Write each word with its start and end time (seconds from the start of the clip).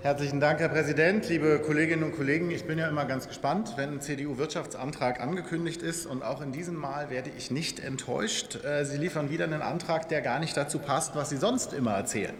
Herzlichen 0.00 0.38
Dank, 0.38 0.60
Herr 0.60 0.68
Präsident. 0.68 1.28
Liebe 1.28 1.58
Kolleginnen 1.58 2.04
und 2.04 2.14
Kollegen, 2.14 2.52
ich 2.52 2.66
bin 2.66 2.78
ja 2.78 2.86
immer 2.86 3.04
ganz 3.04 3.26
gespannt, 3.26 3.72
wenn 3.74 3.94
ein 3.94 4.00
CDU-Wirtschaftsantrag 4.00 5.20
angekündigt 5.20 5.82
ist. 5.82 6.06
Und 6.06 6.22
auch 6.22 6.40
in 6.40 6.52
diesem 6.52 6.76
Mal 6.76 7.10
werde 7.10 7.30
ich 7.36 7.50
nicht 7.50 7.80
enttäuscht. 7.80 8.64
Äh, 8.64 8.84
Sie 8.84 8.96
liefern 8.96 9.28
wieder 9.28 9.42
einen 9.42 9.60
Antrag, 9.60 10.08
der 10.08 10.20
gar 10.20 10.38
nicht 10.38 10.56
dazu 10.56 10.78
passt, 10.78 11.16
was 11.16 11.30
Sie 11.30 11.36
sonst 11.36 11.72
immer 11.72 11.94
erzählen. 11.94 12.34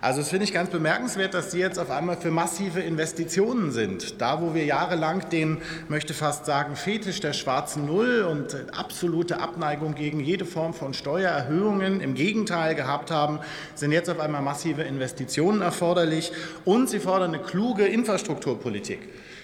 Also 0.00 0.22
das 0.22 0.30
finde 0.30 0.42
ich 0.42 0.52
ganz 0.52 0.70
bemerkenswert, 0.70 1.34
dass 1.34 1.52
Sie 1.52 1.60
jetzt 1.60 1.78
auf 1.78 1.88
einmal 1.88 2.16
für 2.16 2.32
massive 2.32 2.80
Investitionen 2.80 3.70
sind. 3.70 4.20
Da, 4.20 4.42
wo 4.42 4.52
wir 4.52 4.64
jahrelang 4.64 5.28
den, 5.30 5.58
möchte 5.86 6.14
fast 6.14 6.46
sagen, 6.46 6.74
Fetisch 6.74 7.20
der 7.20 7.32
schwarzen 7.32 7.86
Null 7.86 8.22
und 8.22 8.56
absolute 8.76 9.38
Abneigung 9.38 9.94
gegen 9.94 10.18
jede 10.18 10.46
Form 10.46 10.74
von 10.74 10.94
Steuererhöhungen 10.94 12.00
im 12.00 12.14
Gegenteil 12.14 12.74
gehabt 12.74 13.12
haben, 13.12 13.38
sind 13.76 13.92
jetzt 13.92 14.10
auf 14.10 14.18
einmal 14.18 14.42
massive 14.42 14.82
Investitionen 14.82 15.62
erforderlich. 15.62 16.32
Und 16.64 16.90
Sie 16.90 17.04
eine 17.22 17.38
kluge 17.38 17.86
Infrastrukturpolitik. 17.86 19.00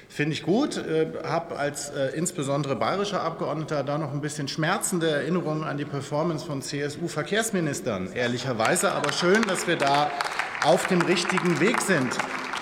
Finde 0.09 0.33
ich 0.33 0.43
gut. 0.43 0.77
Äh, 0.77 1.07
habe 1.25 1.57
als 1.57 1.91
äh, 1.91 2.17
insbesondere 2.17 2.75
bayerischer 2.75 3.23
Abgeordneter 3.23 3.85
da 3.85 3.97
noch 3.97 4.13
ein 4.13 4.21
bisschen 4.21 4.49
schmerzende 4.49 5.09
Erinnerungen 5.09 5.63
an 5.63 5.79
die 5.79 5.85
Performance 5.85 6.45
von 6.45 6.63
CSU-Verkehrsministern, 6.63 8.13
ehrlicherweise. 8.13 8.91
Aber 8.91 9.13
schön, 9.13 9.43
dass 9.47 9.69
wir 9.69 9.77
da 9.77 10.11
auf 10.65 10.89
dem 10.89 11.01
richtigen 11.03 11.61
Weg 11.61 11.81
sind. 11.81 12.11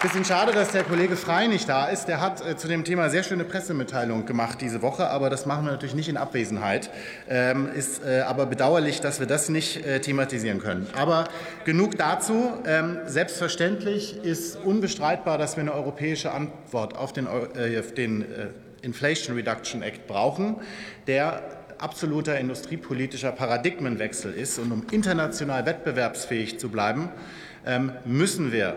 Bisschen 0.00 0.24
schade, 0.24 0.52
dass 0.52 0.70
der 0.70 0.84
Kollege 0.84 1.16
Frei 1.16 1.48
nicht 1.48 1.68
da 1.68 1.86
ist. 1.86 2.06
Der 2.06 2.20
hat 2.20 2.46
äh, 2.46 2.56
zu 2.56 2.68
dem 2.68 2.84
Thema 2.84 3.10
sehr 3.10 3.24
schöne 3.24 3.42
Pressemitteilung 3.42 4.26
gemacht 4.26 4.60
diese 4.60 4.80
Woche, 4.80 5.10
aber 5.10 5.28
das 5.28 5.44
machen 5.44 5.64
wir 5.64 5.72
natürlich 5.72 5.96
nicht 5.96 6.08
in 6.08 6.16
Abwesenheit. 6.16 6.88
Ähm, 7.28 7.68
ist 7.74 8.04
äh, 8.04 8.20
aber 8.20 8.46
bedauerlich, 8.46 9.00
dass 9.00 9.18
wir 9.18 9.26
das 9.26 9.48
nicht 9.48 9.84
äh, 9.84 10.00
thematisieren 10.00 10.60
können. 10.60 10.86
Aber 10.96 11.24
genug 11.64 11.98
dazu. 11.98 12.52
Ähm, 12.64 12.98
selbstverständlich 13.06 14.22
ist 14.22 14.54
unbestreitbar, 14.64 15.36
dass 15.36 15.56
wir 15.56 15.62
eine 15.62 15.74
europäische 15.74 16.30
Antwort 16.30 16.96
auf 16.96 17.12
den, 17.12 17.26
auf 17.26 17.92
den 17.96 18.24
Inflation 18.82 19.34
Reduction 19.34 19.82
Act 19.82 20.06
brauchen, 20.06 20.58
der 21.08 21.42
absoluter 21.78 22.38
industriepolitischer 22.38 23.32
Paradigmenwechsel 23.32 24.32
ist. 24.32 24.60
Und 24.60 24.70
um 24.70 24.86
international 24.92 25.66
wettbewerbsfähig 25.66 26.60
zu 26.60 26.68
bleiben, 26.68 27.08
ähm, 27.66 27.92
müssen 28.04 28.52
wir 28.52 28.76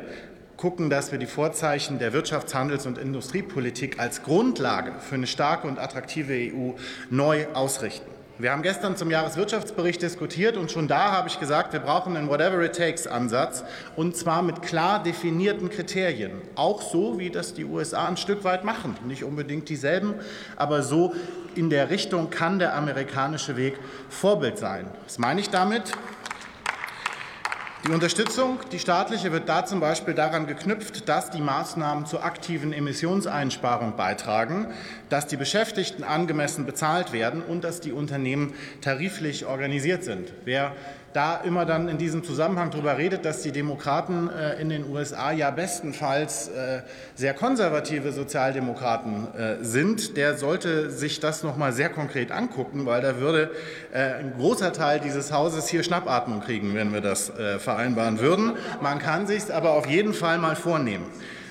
gucken, 0.62 0.92
dass 0.92 1.12
wir 1.12 1.18
die 1.18 1.26
Vorzeichen 1.26 1.98
der 1.98 2.14
Wirtschafts-, 2.14 2.54
Handels- 2.54 2.86
und 2.86 3.00
Industriepolitik 3.00 4.00
als 4.00 4.22
Grundlage 4.22 4.94
für 5.00 5.16
eine 5.16 5.26
starke 5.26 5.68
und 5.68 5.80
attraktive 5.80 6.34
EU 6.34 6.74
neu 7.10 7.48
ausrichten. 7.56 8.06
Wir 8.38 8.52
haben 8.52 8.62
gestern 8.62 8.96
zum 8.96 9.10
Jahreswirtschaftsbericht 9.10 10.04
diskutiert 10.04 10.58
und 10.58 10.70
schon 10.70 10.88
da 10.88 11.12
habe 11.12 11.30
ich 11.30 11.40
gesagt, 11.40 11.74
wir 11.74 11.80
brauchen 11.80 12.16
einen 12.16 12.30
Whatever 12.30 12.62
it 12.64 12.76
takes 12.76 13.08
Ansatz 13.08 13.64
und 13.96 14.16
zwar 14.16 14.44
mit 14.44 14.62
klar 14.62 15.02
definierten 15.02 15.72
Kriterien. 15.72 16.34
Auch 16.54 16.84
so, 16.84 17.18
wie 17.18 17.32
das 17.32 17.56
die 17.56 17.66
USA 17.66 18.08
ein 18.08 18.18
Stück 18.18 18.44
weit 18.44 18.64
machen. 18.64 18.96
Nicht 19.08 19.24
unbedingt 19.24 19.68
dieselben, 19.68 20.14
aber 20.58 20.84
so 20.84 21.16
in 21.56 21.72
der 21.72 21.90
Richtung 21.90 22.30
kann 22.30 22.60
der 22.60 22.76
amerikanische 22.76 23.58
Weg 23.58 23.80
Vorbild 24.10 24.60
sein. 24.60 24.86
Was 25.06 25.18
meine 25.18 25.42
ich 25.42 25.50
damit? 25.50 25.92
Die 27.84 27.92
Unterstützung, 27.92 28.60
die 28.72 28.78
staatliche, 28.78 29.32
wird 29.32 29.50
da 29.50 29.66
zum 29.66 29.80
Beispiel 29.80 30.14
daran 30.14 30.46
geknüpft, 30.46 31.10
dass 31.10 31.32
die 31.32 31.42
Maßnahmen 31.42 32.06
zur 32.06 32.24
aktiven 32.24 32.74
Emissionseinsparung 32.74 33.96
beitragen, 33.96 34.68
dass 35.10 35.26
die 35.26 35.36
Beschäftigten 35.36 36.04
angemessen 36.04 36.68
bezahlt 36.68 37.12
werden 37.12 37.42
und 37.42 37.64
dass 37.64 37.82
die 37.82 37.92
Unternehmen 37.92 38.54
tariflich 38.82 39.48
organisiert 39.48 40.04
sind. 40.04 40.32
Wer 40.46 40.76
da 41.14 41.38
immer 41.38 41.66
dann 41.66 41.88
in 41.88 41.98
diesem 41.98 42.24
Zusammenhang 42.24 42.72
darüber 42.72 42.98
redet, 42.98 43.26
dass 43.26 43.42
die 43.42 43.52
Demokraten 43.52 44.30
äh, 44.30 44.62
in 44.62 44.70
den 44.70 44.90
USA 44.90 45.32
ja 45.32 45.52
bestenfalls 45.52 46.48
äh, 46.50 46.82
sehr 47.16 47.34
konservative 47.34 48.12
Sozialdemokraten 48.12 49.28
äh, 49.34 49.56
sind, 49.64 50.18
der 50.18 50.38
sollte 50.38 50.90
sich 50.90 51.20
das 51.20 51.44
noch 51.44 51.58
mal 51.58 51.74
sehr 51.74 51.90
konkret 51.90 52.32
angucken, 52.32 52.86
weil 52.86 53.02
da 53.02 53.18
würde 53.18 53.52
ein 53.94 54.34
großer 54.38 54.74
Teil 54.74 55.00
dieses 55.00 55.32
Hauses 55.32 55.68
hier 55.68 55.84
Schnappatmung 55.84 56.42
kriegen, 56.42 56.74
wenn 56.76 56.94
wir 56.94 57.02
das 57.02 57.32
vereinbaren 57.60 58.20
würden. 58.20 58.54
Man 58.82 59.00
kann 59.00 59.28
sich 59.28 59.54
aber 59.54 59.72
auf 59.72 59.86
jeden 59.86 60.14
Fall 60.14 60.38
mal 60.38 60.56
vornehmen. 60.56 61.06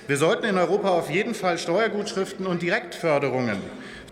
Wir 0.07 0.17
sollten 0.17 0.45
in 0.45 0.57
Europa 0.57 0.89
auf 0.89 1.09
jeden 1.09 1.33
Fall 1.33 1.57
Steuergutschriften 1.57 2.47
und 2.47 2.61
Direktförderungen 2.61 3.57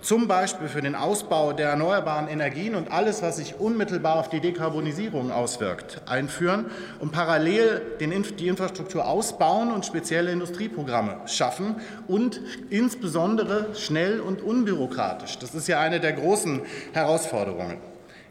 zum 0.01 0.27
Beispiel 0.27 0.67
für 0.67 0.81
den 0.81 0.95
Ausbau 0.95 1.53
der 1.53 1.69
erneuerbaren 1.69 2.27
Energien 2.27 2.75
und 2.75 2.91
alles, 2.91 3.21
was 3.21 3.37
sich 3.37 3.59
unmittelbar 3.59 4.17
auf 4.17 4.29
die 4.29 4.39
Dekarbonisierung 4.39 5.31
auswirkt, 5.31 6.01
einführen 6.05 6.65
und 6.99 7.11
parallel 7.11 7.81
die 7.99 8.47
Infrastruktur 8.47 9.07
ausbauen 9.07 9.71
und 9.71 9.85
spezielle 9.85 10.31
Industrieprogramme 10.31 11.17
schaffen 11.25 11.75
und 12.07 12.41
insbesondere 12.69 13.75
schnell 13.75 14.19
und 14.19 14.41
unbürokratisch. 14.41 15.37
Das 15.39 15.55
ist 15.55 15.67
ja 15.67 15.79
eine 15.79 15.99
der 15.99 16.13
großen 16.13 16.61
Herausforderungen. 16.93 17.77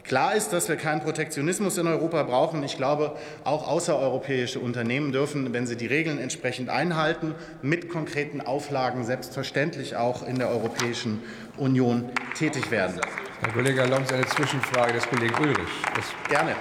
Klar 0.09 0.33
ist, 0.33 0.53
dass 0.53 0.67
wir 0.67 0.75
keinen 0.75 1.01
Protektionismus 1.01 1.77
in 1.77 1.85
Europa 1.85 2.23
brauchen. 2.23 2.63
Ich 2.63 2.77
glaube, 2.77 3.15
auch 3.43 3.67
außereuropäische 3.67 4.59
Unternehmen 4.59 5.11
dürfen, 5.11 5.53
wenn 5.53 5.67
sie 5.67 5.77
die 5.77 5.85
Regeln 5.85 6.17
entsprechend 6.17 6.67
einhalten, 6.67 7.35
mit 7.61 7.89
konkreten 7.89 8.41
Auflagen 8.41 9.03
selbstverständlich 9.03 9.97
auch 9.97 10.25
in 10.25 10.39
der 10.39 10.49
Europäischen 10.49 11.21
Union 11.57 12.09
tätig 12.35 12.71
werden. 12.71 12.99
Herr 13.41 13.53
Kollege 13.53 13.85
Sie 13.85 14.15
eine 14.15 14.25
Zwischenfrage 14.25 14.93
des 14.93 15.05
Kollegen 15.05 15.35
Ulrich. 15.35 15.69
Das 15.95 16.05
Gerne. 16.27 16.55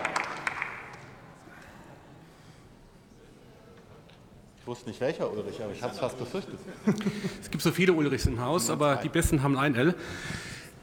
Ich 4.60 4.66
wusste 4.66 4.90
nicht 4.90 5.00
welcher 5.00 5.32
Ulrich, 5.32 5.58
aber 5.62 5.72
ich 5.72 5.82
habe 5.82 5.94
es 5.94 5.98
fast 5.98 6.18
befürchtet. 6.18 6.58
Es 7.40 7.50
gibt 7.50 7.62
so 7.62 7.70
viele 7.70 7.94
Ulrichs 7.94 8.26
im 8.26 8.42
Haus, 8.42 8.68
aber 8.68 8.96
die 8.96 9.08
besten 9.08 9.42
haben 9.42 9.56
ein 9.56 9.74
L. 9.74 9.94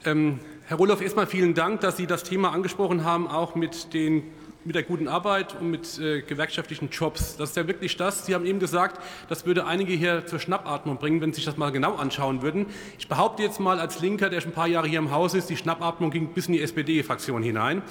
Ähm, 0.03 0.39
Herr 0.67 0.77
Roloff, 0.77 0.99
erstmal 0.99 1.27
vielen 1.27 1.53
Dank, 1.53 1.81
dass 1.81 1.95
Sie 1.95 2.07
das 2.07 2.23
Thema 2.23 2.51
angesprochen 2.51 3.03
haben, 3.03 3.27
auch 3.27 3.53
mit, 3.53 3.93
den, 3.93 4.23
mit 4.63 4.73
der 4.73 4.81
guten 4.81 5.07
Arbeit 5.07 5.55
und 5.61 5.69
mit 5.69 5.99
äh, 5.99 6.23
gewerkschaftlichen 6.23 6.89
Jobs. 6.89 7.37
Das 7.37 7.51
ist 7.51 7.55
ja 7.55 7.67
wirklich 7.67 7.97
das. 7.97 8.25
Sie 8.25 8.33
haben 8.33 8.47
eben 8.47 8.57
gesagt, 8.57 8.99
das 9.29 9.45
würde 9.45 9.67
einige 9.67 9.93
hier 9.93 10.25
zur 10.25 10.39
Schnappatmung 10.39 10.97
bringen, 10.97 11.21
wenn 11.21 11.33
Sie 11.33 11.35
sich 11.35 11.45
das 11.45 11.57
mal 11.57 11.71
genau 11.71 11.93
anschauen 11.93 12.41
würden. 12.41 12.65
Ich 12.97 13.07
behaupte 13.07 13.43
jetzt 13.43 13.59
mal 13.59 13.79
als 13.79 13.99
Linker, 13.99 14.31
der 14.31 14.41
schon 14.41 14.53
ein 14.53 14.55
paar 14.55 14.65
Jahre 14.65 14.87
hier 14.87 14.97
im 14.97 15.11
Haus 15.11 15.35
ist, 15.35 15.51
die 15.51 15.55
Schnappatmung 15.55 16.09
ging 16.09 16.29
bis 16.29 16.47
in 16.47 16.53
die 16.53 16.61
SPD-Fraktion 16.63 17.43
hinein. 17.43 17.83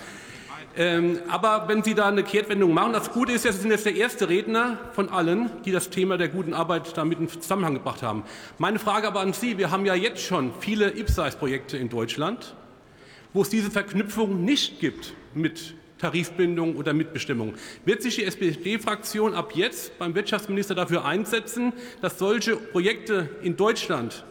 Ähm, 0.77 1.21
aber 1.29 1.69
wenn 1.69 1.85
Sie 1.85 1.95
da 1.95 2.09
eine 2.09 2.25
Kehrtwendung 2.25 2.75
machen, 2.75 2.93
das 2.93 3.13
Gute 3.13 3.31
ist 3.31 3.45
ja, 3.45 3.53
Sie 3.53 3.61
sind 3.61 3.71
jetzt 3.71 3.87
der 3.87 3.95
erste 3.95 4.29
Redner 4.29 4.79
von 4.95 5.11
allen, 5.11 5.49
die 5.65 5.71
das 5.71 5.91
Thema 5.91 6.19
der 6.19 6.27
guten 6.27 6.55
Arbeit 6.55 6.97
damit 6.97 7.21
in 7.21 7.29
Zusammenhang 7.29 7.75
gebracht 7.75 8.03
haben. 8.03 8.25
Meine 8.59 8.81
Frage 8.81 9.07
aber 9.07 9.21
an 9.21 9.33
Sie, 9.33 9.59
wir 9.59 9.71
haben 9.71 9.87
ja 9.87 9.95
jetzt 9.95 10.23
schon 10.23 10.51
viele 10.59 10.91
IPSAIS-Projekte 10.91 11.77
in 11.77 11.89
Deutschland 11.89 12.57
wo 13.35 13.43
es 13.43 13.51
diese 13.51 13.71
Verknüpfung 13.71 14.45
nicht 14.45 14.81
gibt 14.81 15.13
mit 15.35 15.75
Tarifbindung 15.99 16.77
oder 16.77 16.93
Mitbestimmung. 16.93 17.55
Wird 17.85 18.03
sich 18.03 18.17
die 18.17 18.25
SPD-Fraktion 18.25 19.35
ab 19.35 19.53
jetzt 19.55 19.99
beim 19.99 20.15
Wirtschaftsminister 20.15 20.75
dafür 20.75 21.05
einsetzen, 21.05 21.73
dass 22.01 22.19
solche 22.19 22.57
Projekte 22.57 23.29
in 23.43 23.57
Deutschland 23.57 24.25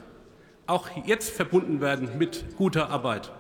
auch 0.66 0.90
jetzt 1.06 1.32
verbunden 1.32 1.82
werden 1.82 2.18
mit 2.18 2.46
guter 2.58 2.90
Arbeit? 2.90 3.32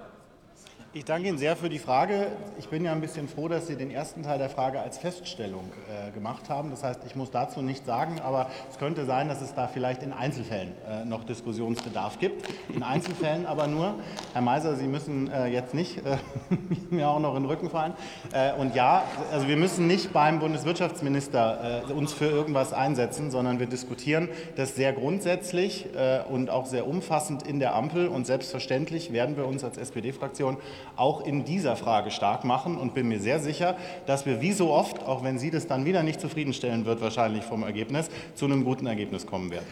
Ich 0.95 1.05
danke 1.05 1.27
Ihnen 1.27 1.39
sehr 1.39 1.55
für 1.55 1.69
die 1.69 1.79
Frage. 1.79 2.27
Ich 2.59 2.67
bin 2.67 2.85
ja 2.85 2.91
ein 2.91 3.01
bisschen 3.01 3.27
froh, 3.27 3.47
dass 3.47 3.65
Sie 3.65 3.75
den 3.75 3.89
ersten 3.89 4.21
Teil 4.21 4.37
der 4.37 4.51
Frage 4.51 4.79
als 4.79 4.99
Feststellung 4.99 5.71
äh, 5.89 6.11
gemacht 6.11 6.49
haben. 6.49 6.69
Das 6.69 6.83
heißt, 6.83 6.99
ich 7.07 7.15
muss 7.15 7.31
dazu 7.31 7.63
nichts 7.63 7.87
sagen, 7.87 8.21
aber 8.23 8.47
es 8.69 8.77
könnte 8.77 9.05
sein, 9.05 9.27
dass 9.27 9.41
es 9.41 9.55
da 9.55 9.67
vielleicht 9.67 10.03
in 10.03 10.13
Einzelfällen 10.13 10.71
äh, 10.87 11.03
noch 11.03 11.23
Diskussionsbedarf 11.23 12.19
gibt. 12.19 12.47
In 12.69 12.83
Einzelfällen 12.83 13.47
aber 13.47 13.65
nur. 13.65 13.95
Herr 14.33 14.43
Meiser, 14.43 14.75
Sie 14.75 14.85
müssen 14.85 15.31
äh, 15.31 15.47
jetzt 15.47 15.73
nicht 15.73 15.97
äh, 16.05 16.17
mir 16.91 17.09
auch 17.09 17.19
noch 17.19 17.35
in 17.35 17.41
den 17.41 17.49
Rücken 17.49 17.71
fallen. 17.71 17.93
Äh, 18.31 18.53
und 18.53 18.75
ja, 18.75 19.03
also 19.31 19.47
wir 19.47 19.57
müssen 19.57 19.88
nicht 19.88 20.13
beim 20.13 20.38
Bundeswirtschaftsminister 20.38 21.85
äh, 21.89 21.91
uns 21.91 22.13
für 22.13 22.27
irgendwas 22.27 22.71
einsetzen, 22.71 23.31
sondern 23.31 23.59
wir 23.59 23.65
diskutieren 23.65 24.29
das 24.57 24.75
sehr 24.75 24.94
grundsätzlich 24.94 25.88
und 26.29 26.50
auch 26.50 26.65
sehr 26.65 26.88
umfassend 26.88 27.47
in 27.47 27.59
der 27.59 27.73
Ampel. 27.73 28.07
Und 28.07 28.27
selbstverständlich 28.27 29.12
werden 29.12 29.38
wir 29.38 29.47
uns 29.47 29.63
als 29.63 29.77
SPD-Fraktion 29.77 30.57
auch 30.95 31.25
in 31.25 31.45
dieser 31.45 31.75
Frage 31.75 32.12
stark 32.12 32.44
machen 32.44 32.77
und 32.77 32.94
bin 32.94 33.07
mir 33.07 33.19
sehr 33.19 33.39
sicher, 33.39 33.75
dass 34.06 34.25
wir 34.25 34.41
wie 34.41 34.53
so 34.53 34.71
oft, 34.71 35.03
auch 35.03 35.24
wenn 35.24 35.39
Sie 35.39 35.51
das 35.51 35.68
dann 35.68 35.85
wieder 35.85 36.03
nicht 36.03 36.21
zufriedenstellen 36.21 36.85
wird, 36.85 37.01
wahrscheinlich 37.01 37.44
vom 37.44 37.63
Ergebnis, 37.63 38.09
zu 38.35 38.45
einem 38.45 38.63
guten 38.63 38.85
Ergebnis 38.85 39.25
kommen 39.25 39.51
werden. 39.51 39.68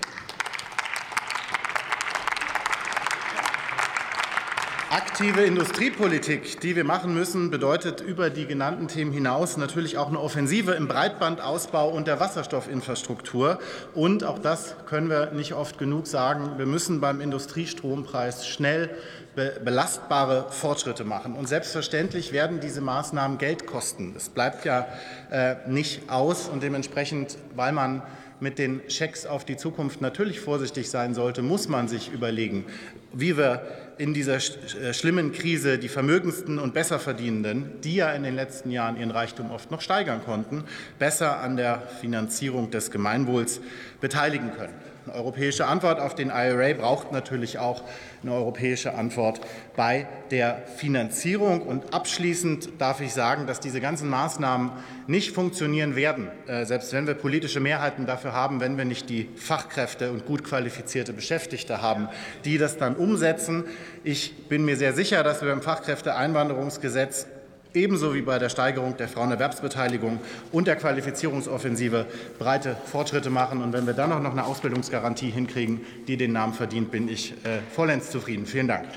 Aktive 4.91 5.43
Industriepolitik, 5.43 6.59
die 6.59 6.75
wir 6.75 6.83
machen 6.83 7.13
müssen, 7.13 7.49
bedeutet 7.49 8.01
über 8.01 8.29
die 8.29 8.45
genannten 8.45 8.89
Themen 8.89 9.13
hinaus 9.13 9.55
natürlich 9.55 9.97
auch 9.97 10.09
eine 10.09 10.19
Offensive 10.19 10.73
im 10.73 10.89
Breitbandausbau 10.89 11.87
und 11.87 12.07
der 12.07 12.19
Wasserstoffinfrastruktur. 12.19 13.59
Und 13.95 14.25
auch 14.25 14.37
das 14.37 14.75
können 14.87 15.09
wir 15.09 15.31
nicht 15.31 15.53
oft 15.53 15.77
genug 15.77 16.07
sagen. 16.07 16.57
Wir 16.57 16.65
müssen 16.65 16.99
beim 16.99 17.21
Industriestrompreis 17.21 18.45
schnell 18.45 18.89
be 19.33 19.61
belastbare 19.63 20.47
Fortschritte 20.49 21.05
machen. 21.05 21.35
Und 21.35 21.47
selbstverständlich 21.47 22.33
werden 22.33 22.59
diese 22.59 22.81
Maßnahmen 22.81 23.37
Geld 23.37 23.67
kosten. 23.67 24.13
Es 24.17 24.27
bleibt 24.27 24.65
ja 24.65 24.87
äh, 25.31 25.55
nicht 25.67 26.09
aus 26.09 26.49
und 26.49 26.63
dementsprechend, 26.63 27.37
weil 27.55 27.71
man 27.71 28.03
mit 28.41 28.57
den 28.59 28.81
Schecks 28.89 29.25
auf 29.25 29.45
die 29.45 29.55
Zukunft 29.55 30.01
natürlich 30.01 30.39
vorsichtig 30.39 30.89
sein 30.89 31.13
sollte, 31.13 31.41
muss 31.41 31.69
man 31.69 31.87
sich 31.87 32.11
überlegen, 32.11 32.65
wie 33.13 33.37
wir 33.37 33.61
in 33.97 34.13
dieser 34.15 34.37
äh, 34.37 34.93
schlimmen 34.93 35.31
Krise 35.31 35.77
die 35.77 35.87
Vermögendsten 35.87 36.57
und 36.57 36.73
Besserverdienenden, 36.73 37.81
die 37.83 37.95
ja 37.95 38.11
in 38.13 38.23
den 38.23 38.35
letzten 38.35 38.71
Jahren 38.71 38.97
ihren 38.97 39.11
Reichtum 39.11 39.51
oft 39.51 39.69
noch 39.69 39.81
steigern 39.81 40.23
konnten, 40.25 40.63
besser 40.97 41.39
an 41.39 41.55
der 41.55 41.83
Finanzierung 42.01 42.71
des 42.71 42.89
Gemeinwohls 42.89 43.61
beteiligen 44.01 44.51
können. 44.57 44.73
Eine 45.05 45.15
europäische 45.15 45.65
Antwort 45.65 45.99
auf 45.99 46.13
den 46.13 46.29
IRA 46.29 46.73
braucht 46.73 47.11
natürlich 47.11 47.57
auch 47.57 47.83
eine 48.21 48.33
europäische 48.33 48.93
Antwort 48.93 49.41
bei 49.75 50.07
der 50.29 50.61
Finanzierung. 50.77 51.63
Und 51.63 51.91
abschließend 51.91 52.79
darf 52.79 53.01
ich 53.01 53.11
sagen, 53.11 53.47
dass 53.47 53.59
diese 53.59 53.81
ganzen 53.81 54.09
Maßnahmen 54.09 54.71
nicht 55.07 55.31
funktionieren 55.31 55.95
werden, 55.95 56.29
äh, 56.45 56.65
selbst 56.65 56.93
wenn 56.93 57.07
wir 57.07 57.15
politische 57.15 57.59
Mehrheiten 57.59 58.05
dafür 58.05 58.33
haben, 58.33 58.59
wenn 58.59 58.77
wir 58.77 58.85
nicht 58.85 59.09
die 59.09 59.27
Fachkräfte 59.35 60.11
und 60.11 60.27
gut 60.27 60.43
qualifizierte 60.43 61.13
Beschäftigte 61.13 61.81
haben, 61.81 62.07
die 62.45 62.59
das 62.59 62.77
dann 62.77 62.95
umsetzen. 62.95 63.63
Ich 64.03 64.47
bin 64.49 64.65
mir 64.65 64.77
sehr 64.77 64.93
sicher, 64.93 65.23
dass 65.23 65.41
wir 65.41 65.51
im 65.51 65.63
Fachkräfteeinwanderungsgesetz 65.63 67.25
ebenso 67.73 68.13
wie 68.13 68.21
bei 68.21 68.39
der 68.39 68.49
Steigerung 68.49 68.97
der 68.97 69.07
Frauenerwerbsbeteiligung 69.07 70.19
und 70.51 70.67
der 70.67 70.75
Qualifizierungsoffensive 70.75 72.05
breite 72.37 72.75
Fortschritte 72.85 73.29
machen. 73.29 73.61
Und 73.61 73.73
wenn 73.73 73.85
wir 73.85 73.93
dann 73.93 74.11
auch 74.11 74.21
noch 74.21 74.31
eine 74.31 74.45
Ausbildungsgarantie 74.45 75.29
hinkriegen, 75.29 75.81
die 76.07 76.17
den 76.17 76.33
Namen 76.33 76.53
verdient, 76.53 76.91
bin 76.91 77.07
ich 77.07 77.31
äh, 77.45 77.59
vollends 77.73 78.11
zufrieden. 78.11 78.45
Vielen 78.45 78.67
Dank. 78.67 78.87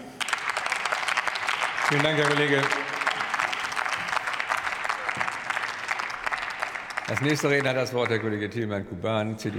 Vielen 1.89 2.03
Dank, 2.03 2.19
Herr 2.19 2.29
Kollege. 2.29 2.63
Als 7.07 7.21
nächster 7.21 7.51
Redner 7.51 7.71
hat 7.71 7.77
das 7.77 7.93
Wort 7.93 8.11
der 8.11 8.19
Kollege 8.19 8.49
Tilman 8.49 8.89
Kuban, 8.89 9.39
CDU. 9.39 9.53